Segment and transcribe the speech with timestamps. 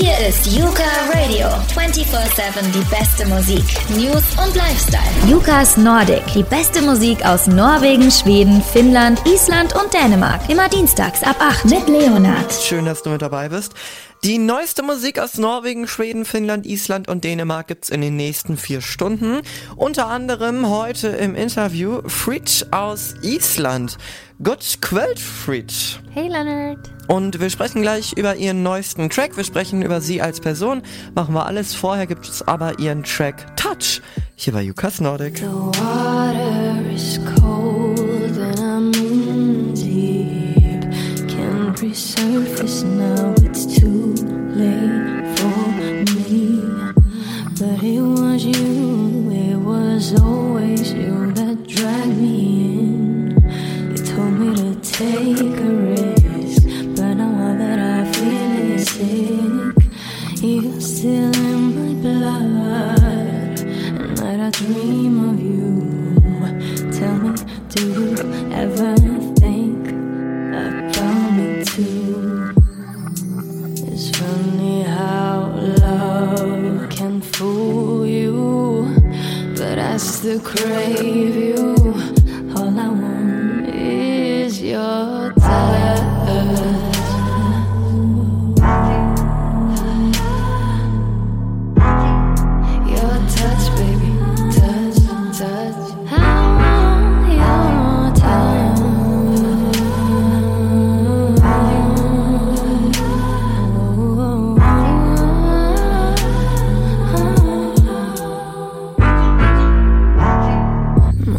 [0.00, 0.82] Hier ist Yuka
[1.12, 1.48] Radio.
[1.76, 5.02] 24-7 die beste Musik, News und Lifestyle.
[5.30, 6.24] Yukas Nordic.
[6.34, 10.40] Die beste Musik aus Norwegen, Schweden, Finnland, Island und Dänemark.
[10.48, 12.50] Immer dienstags ab 8 mit Leonard.
[12.50, 13.74] Schön, dass du mit dabei bist.
[14.22, 18.82] Die neueste Musik aus Norwegen, Schweden, Finnland, Island und Dänemark gibt's in den nächsten vier
[18.82, 19.40] Stunden.
[19.76, 23.96] Unter anderem heute im Interview Fritsch aus Island.
[24.42, 26.00] Gut Quelt Fritsch.
[26.10, 26.90] Hey Leonard.
[27.08, 29.38] Und wir sprechen gleich über ihren neuesten Track.
[29.38, 30.82] Wir sprechen über sie als Person.
[31.14, 31.74] Machen wir alles.
[31.74, 34.02] Vorher gibt es aber ihren Track Touch.
[34.36, 35.38] Hier bei Jukas Nordic.
[35.38, 38.99] The water is cold and I'm
[41.90, 44.14] resurface now, it's too
[44.54, 45.74] late for
[46.14, 46.62] me.
[47.58, 53.30] But it was you, it was always you that dragged me in.
[53.90, 55.89] You told me to take a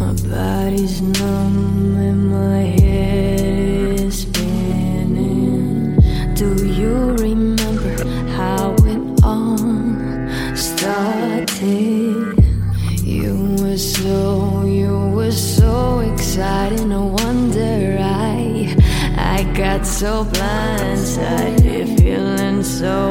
[0.01, 5.95] My body's numb and my head is spinning.
[6.33, 9.59] Do you remember how it all
[10.55, 12.33] started?
[13.03, 16.89] You were so, you were so exciting.
[16.89, 18.75] No wonder I,
[19.17, 23.10] I got so blindsided, feeling so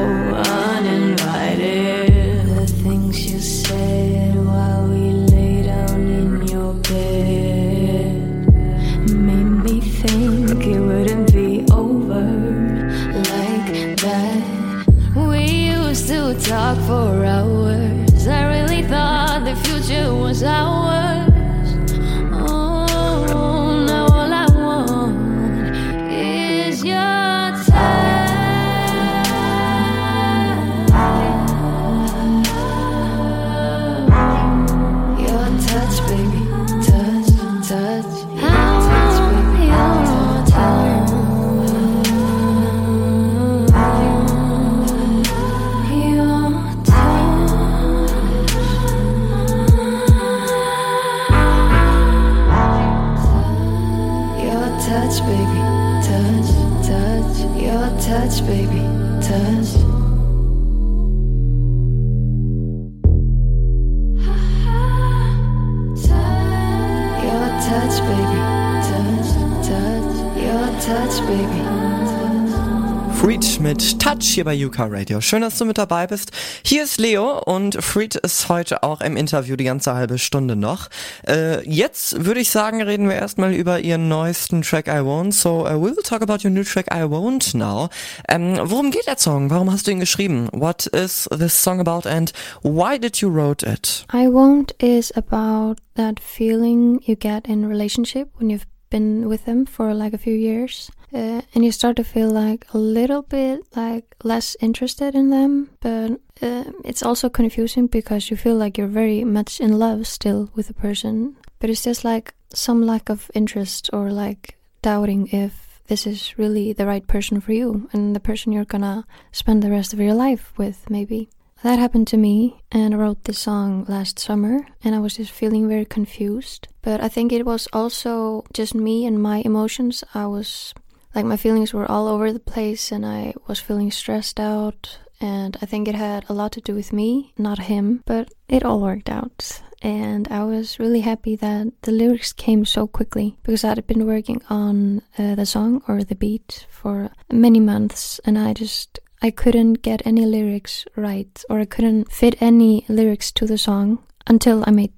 [74.33, 75.19] hier bei Yuka Radio.
[75.19, 76.31] Schön, dass du mit dabei bist.
[76.63, 80.89] Hier ist Leo und Freed ist heute auch im Interview die ganze halbe Stunde noch.
[81.27, 85.33] Äh, jetzt würde ich sagen, reden wir erstmal über ihren neuesten Track I Won't.
[85.33, 87.89] So, uh, we will talk about your new track I Won't now.
[88.29, 89.49] Ähm, worum geht der Song?
[89.49, 90.47] Warum hast du ihn geschrieben?
[90.53, 92.31] What is this song about and
[92.61, 94.05] why did you wrote it?
[94.13, 99.65] I won't is about that feeling you get in relationship when you've been with them
[99.65, 100.91] for like a few years.
[101.13, 105.69] Uh, and you start to feel like a little bit like less interested in them,
[105.81, 106.11] but
[106.41, 110.67] uh, it's also confusing because you feel like you're very much in love still with
[110.67, 116.07] the person, but it's just like some lack of interest or like doubting if this
[116.07, 119.91] is really the right person for you and the person you're gonna spend the rest
[119.91, 121.29] of your life with, maybe.
[121.63, 125.31] That happened to me, and I wrote this song last summer, and I was just
[125.31, 126.67] feeling very confused.
[126.81, 130.03] But I think it was also just me and my emotions.
[130.15, 130.73] I was
[131.15, 134.99] like, my feelings were all over the place, and I was feeling stressed out.
[135.19, 138.63] And I think it had a lot to do with me, not him, but it
[138.65, 139.61] all worked out.
[139.83, 144.41] And I was really happy that the lyrics came so quickly because I'd been working
[144.49, 149.81] on uh, the song or the beat for many months, and I just I couldn't
[149.81, 154.71] get any lyrics right, or I couldn't fit any lyrics to the song until I
[154.71, 154.93] made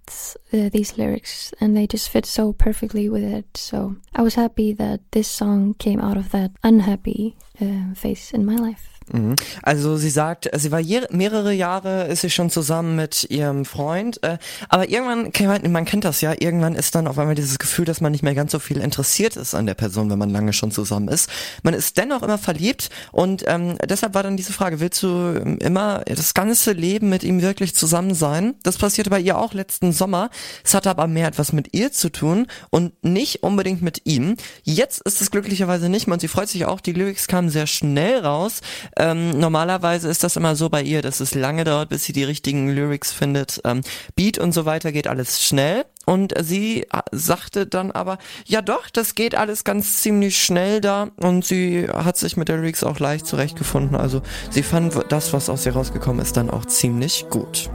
[0.53, 3.57] uh, these lyrics, and they just fit so perfectly with it.
[3.57, 8.45] So I was happy that this song came out of that unhappy uh, phase in
[8.45, 8.92] my life.
[9.11, 9.35] Mhm.
[9.61, 14.37] Also sie sagt, sie war mehrere Jahre, ist sie schon zusammen mit ihrem Freund, äh,
[14.69, 18.11] aber irgendwann, man kennt das ja, irgendwann ist dann auf einmal dieses Gefühl, dass man
[18.11, 21.07] nicht mehr ganz so viel interessiert ist an der Person, wenn man lange schon zusammen
[21.07, 21.29] ist.
[21.63, 26.03] Man ist dennoch immer verliebt und ähm, deshalb war dann diese Frage, willst du immer
[26.05, 28.55] das ganze Leben mit ihm wirklich zusammen sein?
[28.63, 30.29] Das passierte bei ihr auch letzten Sommer.
[30.63, 34.35] Es hatte aber mehr etwas mit ihr zu tun und nicht unbedingt mit ihm.
[34.63, 37.67] Jetzt ist es glücklicherweise nicht mehr und sie freut sich auch, die Lyrics kamen sehr
[37.67, 38.61] schnell raus.
[38.97, 42.23] Ähm, normalerweise ist das immer so bei ihr, dass es lange dauert, bis sie die
[42.23, 43.61] richtigen Lyrics findet.
[43.63, 43.81] Ähm,
[44.15, 45.85] Beat und so weiter geht alles schnell.
[46.05, 51.45] Und sie sagte dann aber, ja doch, das geht alles ganz ziemlich schnell da und
[51.45, 53.95] sie hat sich mit der Lyrics auch leicht zurechtgefunden.
[53.95, 57.69] Also sie fand das, was aus ihr rausgekommen ist, dann auch ziemlich gut.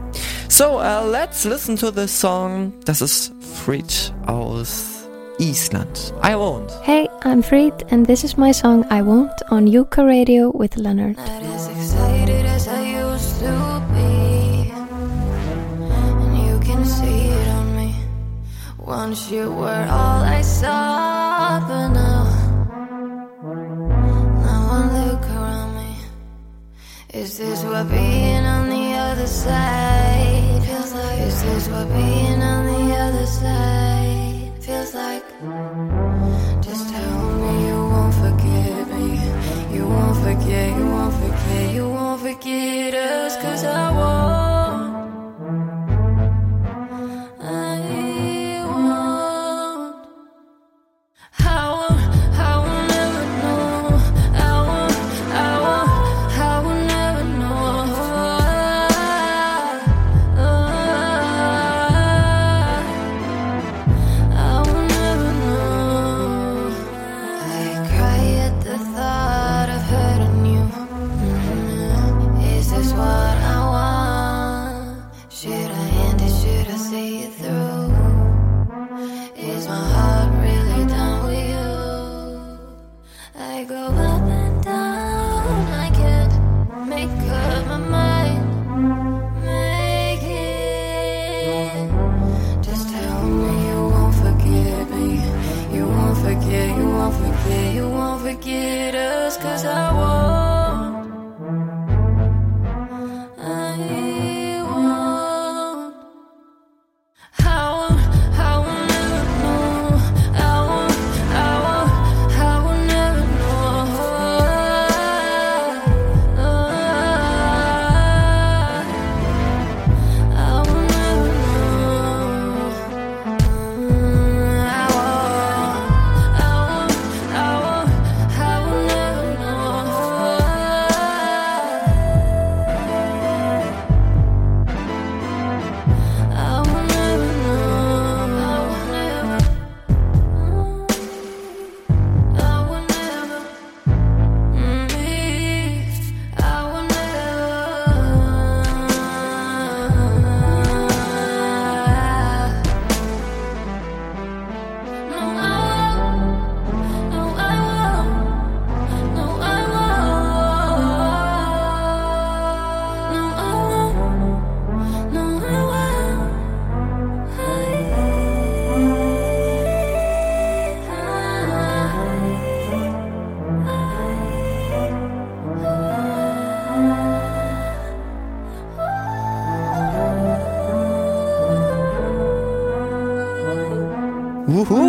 [0.49, 2.75] So, uh, let's listen to this song.
[2.85, 3.33] Das ist
[3.65, 4.98] Freed aus
[5.41, 6.13] Island.
[6.21, 6.71] I won't.
[6.83, 11.17] Hey, I'm Fried, and this is my song I Won't on Yuka Radio with Leonard.
[11.17, 13.55] Not as excited as I used to
[13.95, 14.73] be.
[15.95, 17.95] And you can see it on me.
[18.79, 22.25] Once you were all I saw, but now,
[24.43, 25.97] now I look around me.
[27.15, 31.21] Is this what being on the other side feels like?
[31.21, 34.18] Is this what being on the other side?
[34.69, 35.25] Feels like.
[36.61, 39.07] Just tell me you won't forget me.
[39.75, 44.18] You won't forget, you won't forget, you won't forget us, cause I won't.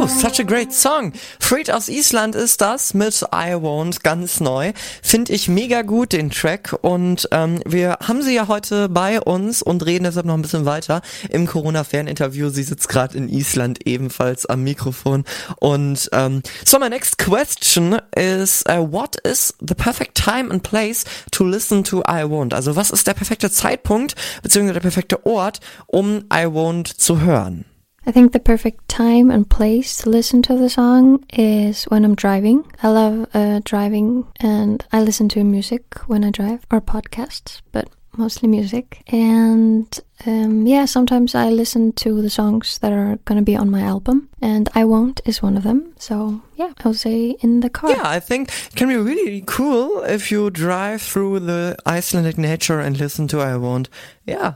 [0.09, 1.13] Such a great song.
[1.39, 4.73] Freed aus Island ist das mit I Won't, ganz neu.
[5.01, 6.77] Finde ich mega gut, den Track.
[6.81, 10.65] Und ähm, wir haben sie ja heute bei uns und reden deshalb noch ein bisschen
[10.65, 12.49] weiter im Corona-Ferninterview.
[12.49, 15.25] Sie sitzt gerade in Island ebenfalls am Mikrofon.
[15.57, 21.03] Und ähm, so, my next question is, uh, what is the perfect time and place
[21.31, 22.53] to listen to I Won't?
[22.53, 27.65] Also was ist der perfekte Zeitpunkt beziehungsweise der perfekte Ort, um I Won't zu hören?
[28.05, 32.15] I think the perfect time and place to listen to the song is when I'm
[32.15, 32.65] driving.
[32.81, 37.89] I love uh, driving and I listen to music when I drive or podcasts, but
[38.19, 39.01] mostly music.
[39.11, 39.87] And
[40.25, 43.81] um, yeah, sometimes I listen to the songs that are going to be on my
[43.81, 45.93] album, and I Won't is one of them.
[45.97, 47.89] So yeah, I would say in the car.
[47.91, 52.79] Yeah, I think it can be really cool if you drive through the Icelandic nature
[52.81, 53.89] and listen to I Won't.
[54.25, 54.55] Ja.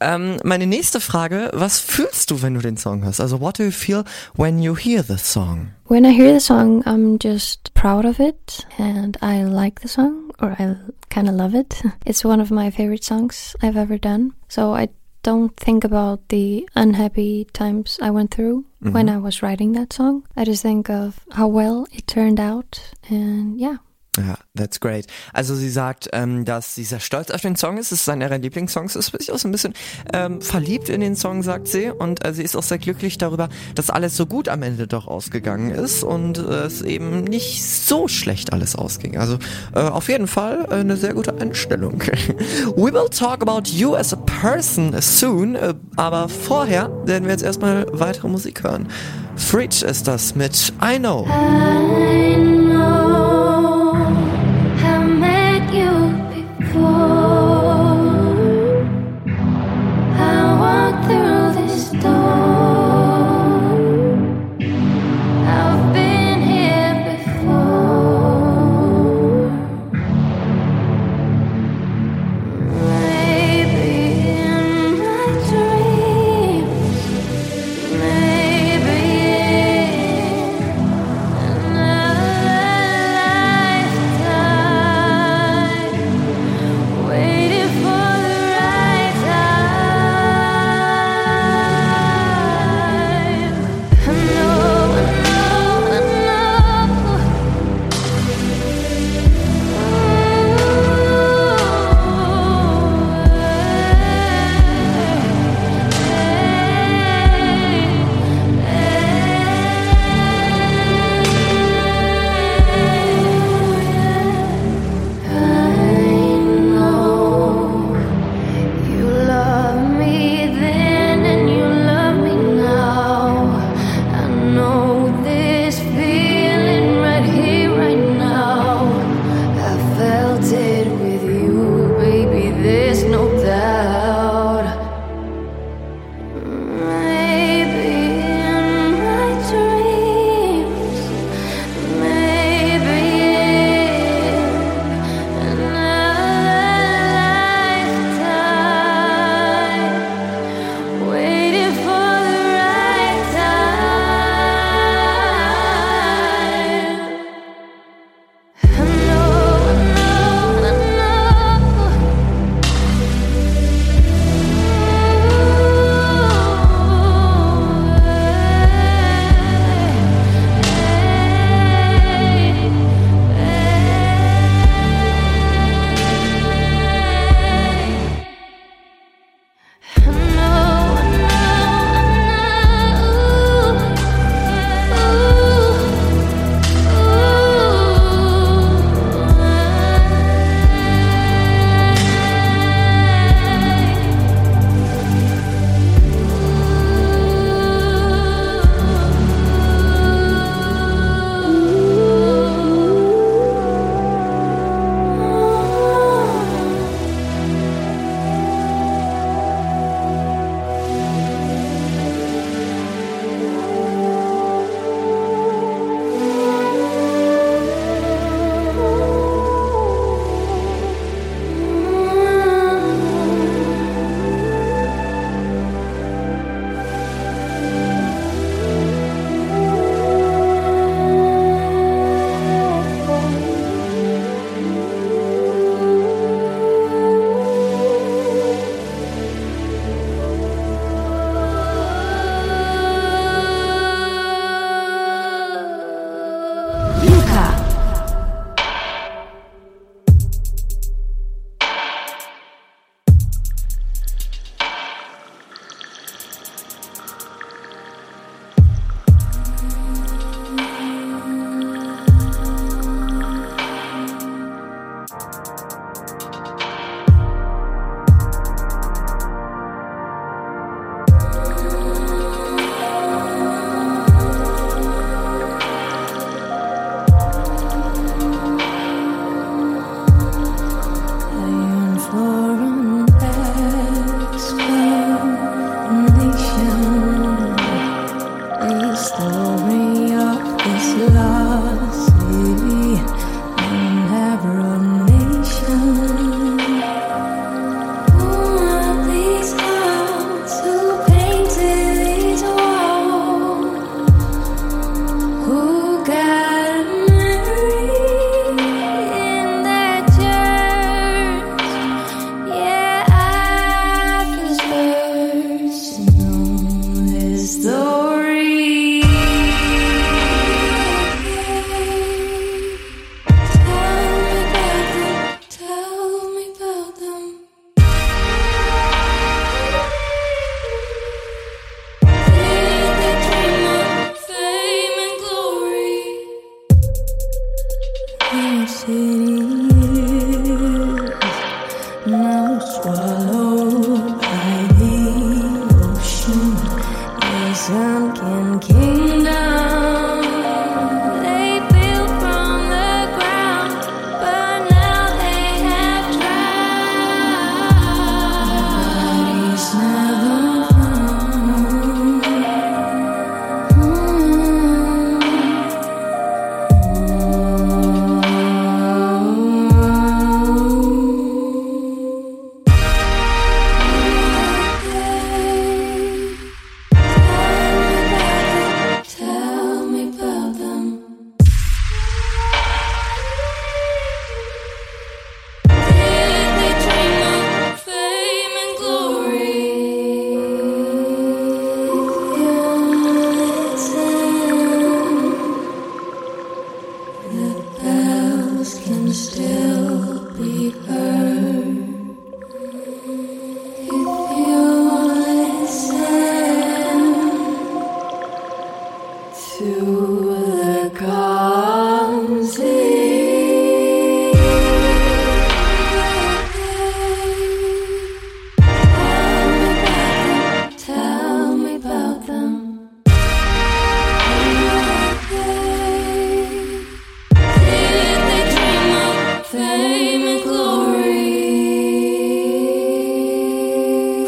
[0.00, 3.20] ähm, meine nächste Frage, was fühlst du, wenn du den Song hörst?
[3.20, 4.04] Also, what do you feel
[4.36, 5.70] when you hear the song?
[5.86, 10.23] When I hear the song, I'm just proud of it and I like the song.
[10.40, 10.76] Or I
[11.10, 11.82] kind of love it.
[12.06, 14.32] It's one of my favorite songs I've ever done.
[14.48, 14.88] So I
[15.22, 18.92] don't think about the unhappy times I went through mm-hmm.
[18.92, 20.26] when I was writing that song.
[20.36, 23.78] I just think of how well it turned out and yeah.
[24.16, 25.06] Ja, that's great.
[25.32, 27.90] Also sie sagt, ähm, dass sie sehr stolz auf den Song ist.
[27.90, 28.94] Es ist einer ihrer Lieblingssongs.
[28.94, 29.74] Ist sich auch so ein bisschen
[30.12, 31.90] ähm, verliebt in den Song, sagt sie.
[31.90, 35.08] Und äh, sie ist auch sehr glücklich darüber, dass alles so gut am Ende doch
[35.08, 39.18] ausgegangen ist und äh, es eben nicht so schlecht alles ausging.
[39.18, 39.38] Also
[39.74, 42.00] äh, auf jeden Fall äh, eine sehr gute Einstellung.
[42.76, 45.56] We will talk about you as a person soon.
[45.56, 48.88] Äh, aber vorher werden wir jetzt erstmal weitere Musik hören.
[49.36, 51.26] Fridge ist das mit I Know.
[51.26, 52.53] I know.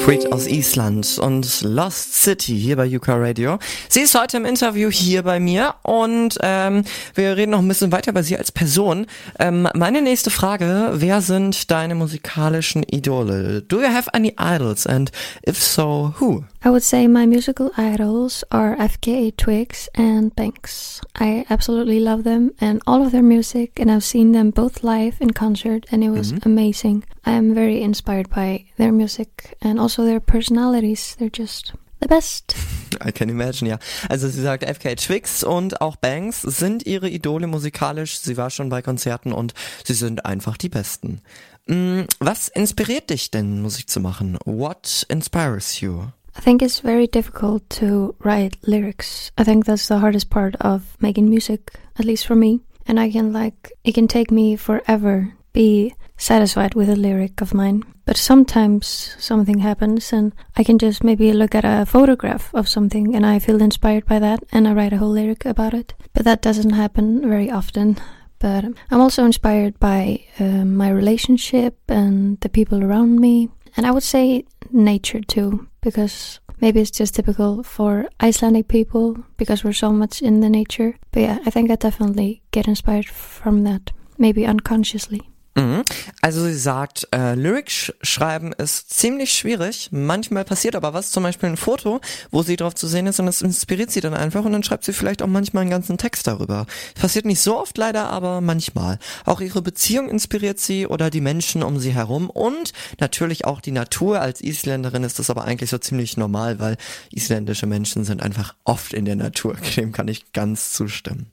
[0.07, 3.59] Freak aus Island und Lost City hier bei Yuka Radio.
[3.89, 6.85] Sie ist heute im Interview hier bei mir und ähm,
[7.17, 9.09] wir reden noch ein bisschen weiter über sie als Person.
[9.41, 13.63] Ähm, meine nächste Frage, wer sind deine musikalischen Idole?
[13.63, 15.11] Do you have any idols and
[15.45, 16.45] if so, who?
[16.67, 21.01] I would say my musical idols are FKA Twigs and Banks.
[21.15, 25.15] I absolutely love them and all of their music and I've seen them both live
[25.21, 26.47] in concert and it was mm -hmm.
[26.47, 27.05] amazing.
[27.25, 31.15] I am very inspired by their music and also their personalities.
[31.17, 32.57] They're just the best.
[33.09, 33.79] I can imagine, ja.
[34.09, 38.19] Also sie sagt, FK Twix und auch Banks sind ihre Idole musikalisch.
[38.19, 41.21] Sie war schon bei Konzerten und sie sind einfach die Besten.
[41.67, 44.37] Mm, was inspiriert dich denn, Musik zu machen?
[44.45, 46.07] What inspires you?
[46.37, 49.33] I think it's very difficult to write lyrics.
[49.39, 52.61] I think that's the hardest part of making music, at least for me.
[52.87, 57.55] And I can like, it can take me forever be satisfied with a lyric of
[57.55, 57.83] mine.
[58.05, 63.17] But sometimes something happens and I can just maybe look at a photograph of something
[63.17, 65.95] and I feel inspired by that and I write a whole lyric about it.
[66.13, 67.97] But that doesn't happen very often.
[68.39, 73.49] But I'm also inspired by uh, my relationship and the people around me.
[73.77, 79.63] And I would say nature too, because maybe it's just typical for Icelandic people because
[79.63, 80.97] we're so much in the nature.
[81.13, 85.29] But yeah, I think I definitely get inspired from that, maybe unconsciously.
[85.57, 85.85] Mhm.
[86.21, 89.89] Also sie sagt, äh, Lyrics schreiben ist ziemlich schwierig.
[89.91, 93.27] Manchmal passiert aber was, zum Beispiel ein Foto, wo sie drauf zu sehen ist und
[93.27, 96.27] das inspiriert sie dann einfach und dann schreibt sie vielleicht auch manchmal einen ganzen Text
[96.27, 96.67] darüber.
[97.01, 98.99] Passiert nicht so oft leider, aber manchmal.
[99.25, 103.73] Auch ihre Beziehung inspiriert sie oder die Menschen um sie herum und natürlich auch die
[103.73, 104.21] Natur.
[104.21, 106.77] Als Isländerin ist das aber eigentlich so ziemlich normal, weil
[107.11, 109.57] isländische Menschen sind einfach oft in der Natur.
[109.77, 111.31] Dem kann ich ganz zustimmen.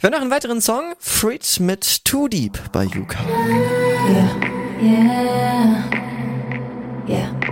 [0.00, 3.18] Wir haben noch einen weiteren Song, Freed mit Too Deep bei Yuka.
[3.50, 4.30] Yeah,
[4.80, 5.90] yeah,
[7.08, 7.49] yeah.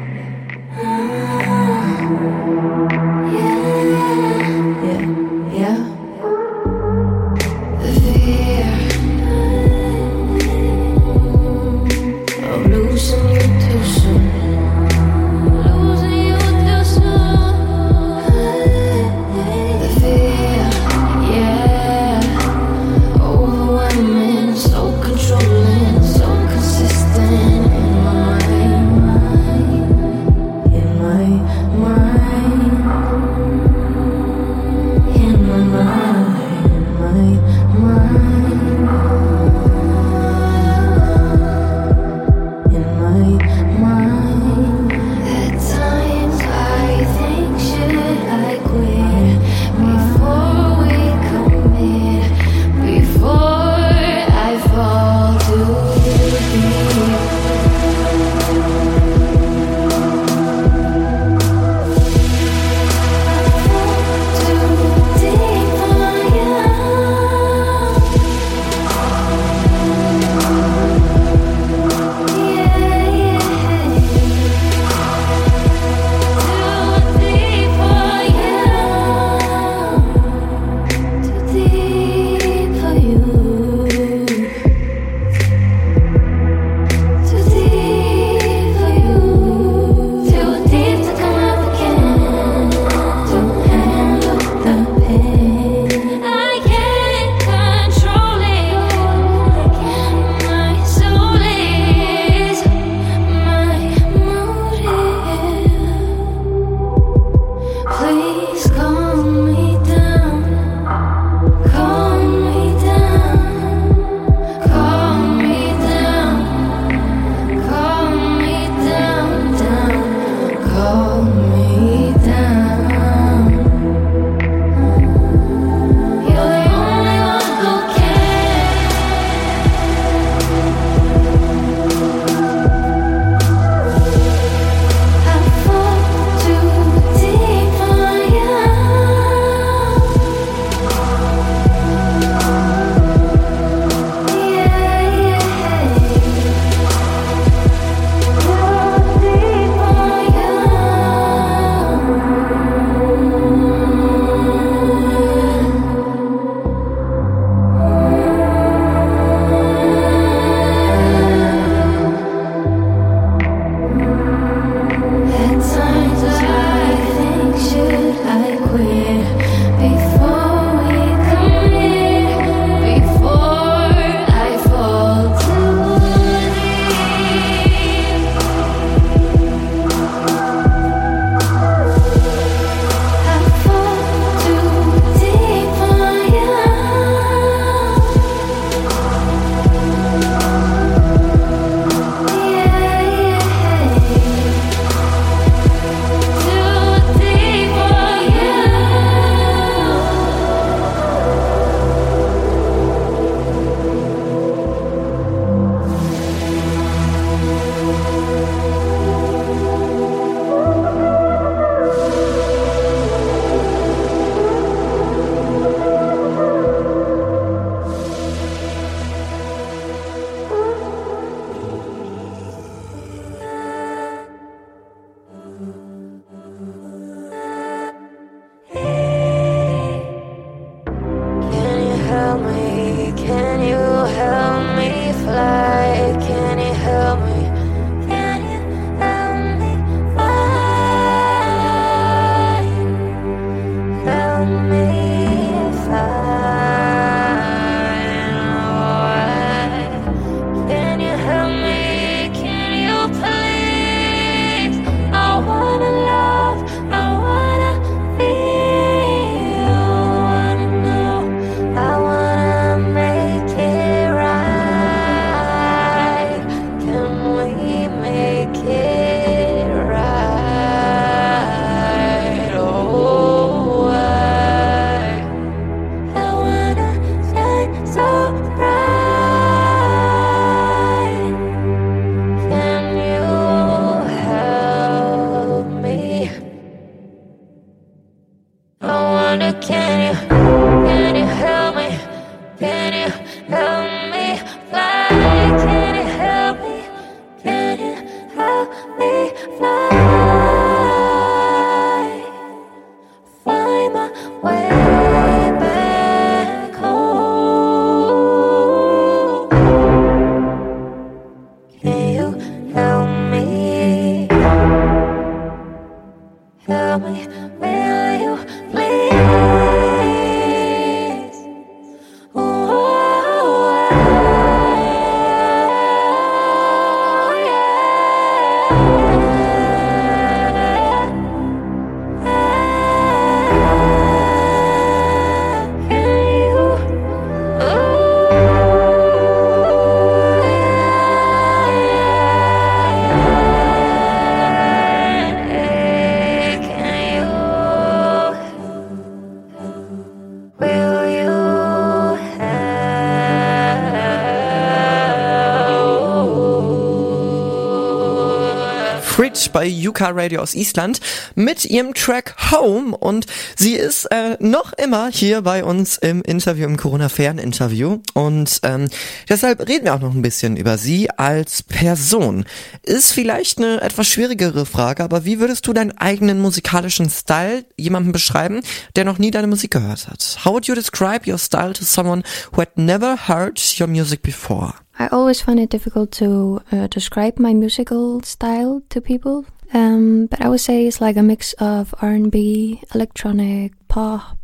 [359.99, 361.01] Yuka Radio aus Island
[361.35, 366.67] mit ihrem Track Home und sie ist äh, noch immer hier bei uns im Interview,
[366.67, 368.89] im Corona-Fern-Interview und ähm,
[369.29, 372.45] deshalb reden wir auch noch ein bisschen über sie als Person.
[372.85, 378.13] Ist vielleicht eine etwas schwierigere Frage, aber wie würdest du deinen eigenen musikalischen Style jemandem
[378.13, 378.61] beschreiben,
[378.95, 380.39] der noch nie deine Musik gehört hat?
[380.45, 384.75] How would you describe your style to someone who had never heard your music before?
[385.01, 390.40] I always find it difficult to uh, describe my musical style to people, um, but
[390.40, 394.38] I would say it's like a mix of R&B, electronic, pop,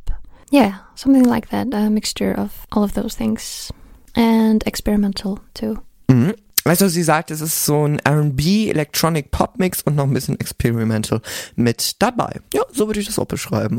[0.51, 3.73] yeah, something like that, a mixture of all of those things,
[4.15, 5.83] and experimental too.
[6.09, 6.35] Mhm.
[6.67, 10.41] Also sie sagt, es ist so ein R&B, Electronic Pop Mix und noch ein bisschen
[10.41, 11.21] Experimental
[11.57, 12.41] mit dabei.
[12.55, 13.79] Ja, so würde ich das auch beschreiben.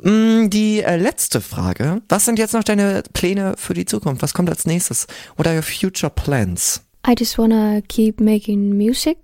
[0.00, 2.00] Mm, die äh, letzte Frage.
[2.08, 4.22] Was sind jetzt noch deine Pläne für die Zukunft?
[4.22, 5.08] Was kommt als nächstes?
[5.36, 6.82] What are your future plans?
[7.04, 9.18] I just wanna keep making music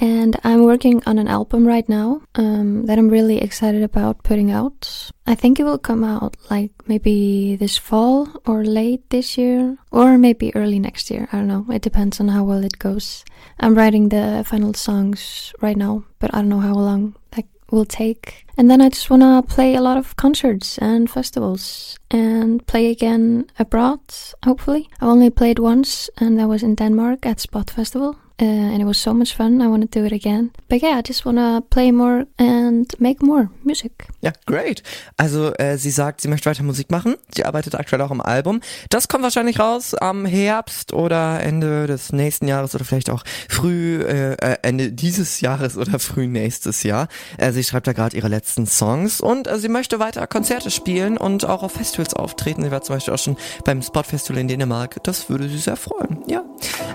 [0.00, 4.50] and I'm working on an album right now um, that I'm really excited about putting
[4.50, 5.10] out.
[5.26, 10.16] I think it will come out like maybe this fall or late this year or
[10.16, 11.28] maybe early next year.
[11.32, 11.66] I don't know.
[11.70, 13.24] It depends on how well it goes.
[13.60, 17.84] I'm writing the final songs right now, but I don't know how long that will
[17.84, 18.46] take.
[18.56, 22.90] And then I just want to play a lot of concerts and festivals and play
[22.90, 24.00] again abroad,
[24.44, 24.88] hopefully.
[25.00, 28.16] I only played once, and that was in Denmark at Spot Festival.
[28.40, 29.60] Uh, and it was so much fun.
[29.60, 30.50] I want to do it again.
[30.68, 34.08] But yeah, I just want to play more and make more music.
[34.22, 34.82] Ja, great.
[35.18, 37.16] Also äh, sie sagt, sie möchte weiter Musik machen.
[37.34, 38.60] Sie arbeitet aktuell auch am Album.
[38.88, 44.00] Das kommt wahrscheinlich raus am Herbst oder Ende des nächsten Jahres oder vielleicht auch früh
[44.00, 47.08] äh, äh Ende dieses Jahres oder früh nächstes Jahr.
[47.36, 51.18] Äh, sie schreibt da gerade ihre letzten Songs und äh, sie möchte weiter Konzerte spielen
[51.18, 52.62] und auch auf Festivals auftreten.
[52.62, 55.02] Sie war zum Beispiel auch schon beim Spot Festival in Dänemark.
[55.04, 56.22] Das würde sie sehr freuen.
[56.26, 56.42] Ja.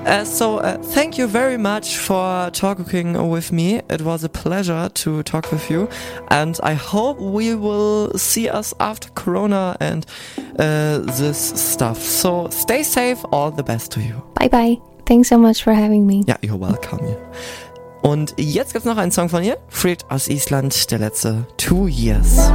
[0.05, 3.81] Uh, so uh, thank you very much for talking with me.
[3.89, 5.89] It was a pleasure to talk with you,
[6.29, 10.05] and I hope we will see us after Corona and
[10.57, 12.01] uh, this stuff.
[12.01, 13.19] So stay safe.
[13.33, 14.23] All the best to you.
[14.39, 14.77] Bye bye.
[15.05, 16.23] Thanks so much for having me.
[16.25, 17.17] Ja, you're welcome.
[18.01, 22.49] Und jetzt gibt's noch einen Song von ihr, Fred aus Island, der letzte Two Years.